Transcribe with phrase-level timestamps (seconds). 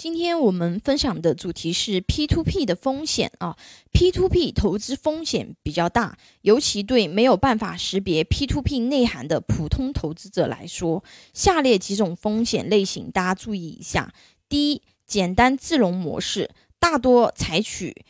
[0.00, 3.56] 今天我们分享的主题是 P2P 的风险啊
[3.92, 11.02] ，P2P 投资风险比较大，尤其对没有办法识别 P2P 内涵的普通投资者来说，
[11.34, 14.14] 下列几种风险类型大家注意一下。
[14.48, 18.04] 第一，简单自融模式，大多采取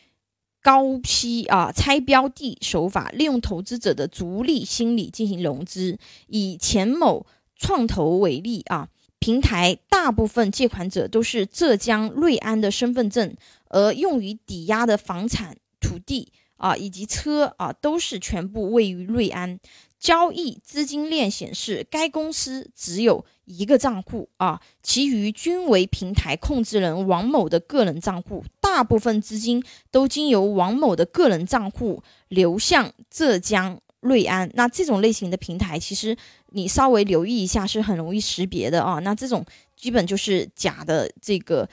[0.60, 5.98] 高息啊拆标的手法，利用投资者的逐利心理进行融资。
[6.26, 7.24] 以钱某
[7.56, 8.90] 创投为例啊。
[9.20, 13.36] 平台大部分借款者都是浙江瑞安的身份证，
[13.68, 19.58] 而用于抵押的房产、土地啊以及车啊，都是全部位于瑞安。
[19.98, 28.44] 交易资金链显示，该公司只有一个账户啊，其余均为平台控制人王某的个人账户。
[28.60, 33.80] 大部分资金都经由王某的个人账户流向浙江。
[34.00, 36.16] 瑞安，那这种类型的平台，其实
[36.52, 38.98] 你稍微留意一下是很容易识别的啊。
[39.00, 39.44] 那这种
[39.76, 41.68] 基本就是假的，这个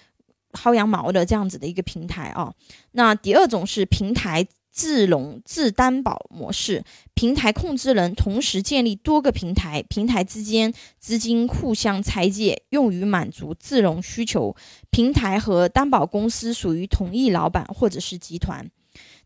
[0.54, 2.54] 薅羊毛的这样子的一个平台啊。
[2.92, 6.84] 那第二种是平台自融自担保模式，
[7.14, 14.56] 平台控制人同时建立多个平台，平台之间资金互相拆借，用于满足自融需求。
[14.90, 18.70] 平台和担保公司属于同一老板或者是集团。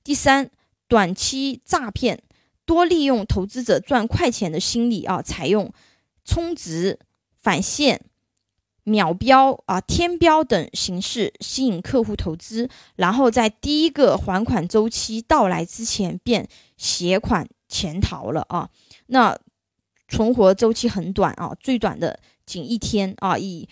[0.04, 0.52] 第三，
[0.88, 2.22] 短期诈骗。
[2.70, 5.74] 多利用投资者赚快钱的心理啊，采用
[6.24, 7.00] 充值、
[7.36, 8.00] 返现、
[8.84, 18.70] 秒标啊、天标等形式吸引客户投资，然后在第一个还款周期到来之前便携款潜逃了啊。
[19.08, 19.36] 那
[20.08, 23.68] 存活周期很短啊，最短的仅一天啊，以。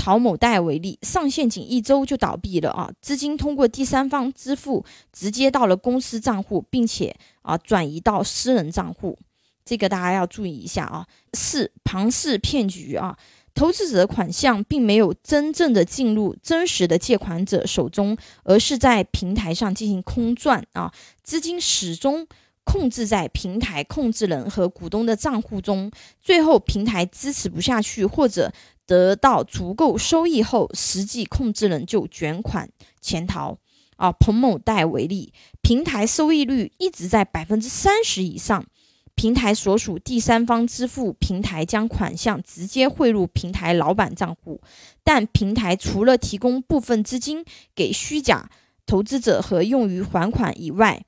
[0.00, 2.90] 淘某贷为例，上线仅一周就倒闭了啊！
[3.02, 9.18] 资金通过第三方支付直接到了公司账户，并且啊转移到私人账户，
[9.62, 11.06] 这个大家要注意一下啊。
[11.34, 13.14] 四庞氏骗局啊，
[13.52, 20.90] 投资者的款项并没有真正的进入真实的借款者手中，而是在平台上进行空转啊，
[21.22, 22.26] 资金始终
[22.64, 25.90] 控制在平台控制人和股东的账户中，
[26.20, 28.52] 最后平台支持不下去或者。
[28.86, 32.68] 得到足够收益后，实际控制人就卷款
[33.00, 33.56] 潜逃。
[33.94, 35.32] 啊，彭某贷为例，
[35.62, 38.66] 平台收益率一直在百分之三十以上，
[39.14, 44.60] 平台所属第三方支付平台将款项直接汇入平台老板账户，
[45.04, 47.44] 但平台除了提供部分资金
[47.76, 48.50] 给虚假
[48.86, 51.04] 投资者和用于还款以外，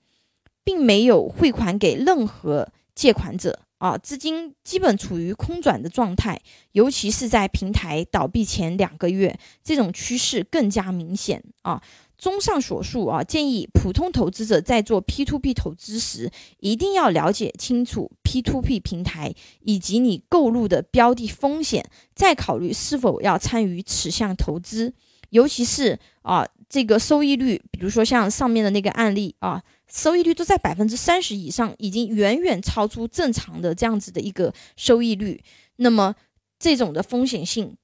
[0.64, 3.60] 并没有汇款给任何借款者。
[3.78, 6.40] 啊，资金基本处于空转的状态，
[6.70, 11.82] 尤其是在平台倒闭前两个月，这种趋势更加明显啊。
[12.16, 16.30] 综上所述啊，建议普通投资者在做 P2P 投资时，
[16.60, 21.84] 一定要了解清楚 P2P 平台以及你购入的标的风险，
[22.14, 24.94] 再考虑是否要参与此项投资。
[25.30, 29.60] 尤其是啊，这个收益率，比如说像上面的那个案例啊。
[29.92, 35.42] 收益率都在百分之三十以上，已经远远超出正常的这样子的一个收益率。
[35.76, 36.14] 那么
[36.58, 37.76] 这种的风险性，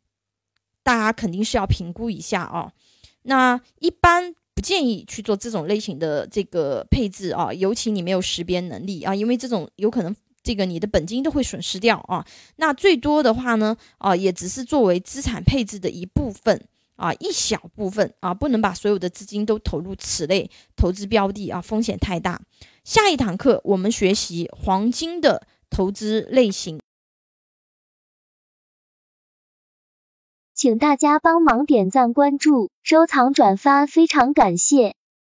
[0.83, 2.73] 大家肯定是要评估一下啊。
[3.23, 12.27] 那一般不建议去做这种类型的这个配置啊，尤其你没有识别能力啊，因为这种有可能这个你的本金都会损失掉啊。
[12.57, 16.67] 那最多的话呢，啊，也只是作为资产配置的一部分。
[16.99, 22.43] 啊，一小部分啊，不能把所有的资金都投入此类投资标的啊，风险太大。
[22.83, 26.81] 下一堂课我们学习黄金的投资类型，
[30.55, 34.97] 请大家帮忙点赞、关注、收藏、转发，非常感谢。